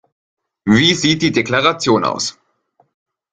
Wie 0.65 0.95
sieht 0.95 1.21
die 1.21 1.31
Deklaration 1.31 2.03
aus? 2.05 2.39